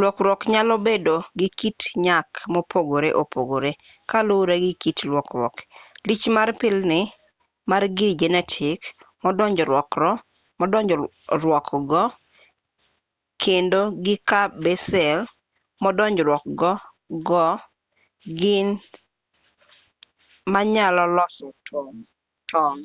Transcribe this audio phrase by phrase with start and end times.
[0.00, 3.70] lokruok nyalo bedo gi kit nyak mopogore opogore
[4.10, 5.56] kaluwore gi kit lokruok
[6.06, 7.00] lich mar pilni
[7.70, 8.80] mar gir jenetik
[10.60, 12.00] modonjruokgo
[13.42, 15.20] kendo gi ka be sel
[15.82, 16.70] modonjruokgo
[17.26, 17.46] go
[18.38, 19.00] gin sel
[20.52, 21.48] manyalo loso
[22.50, 22.84] tong'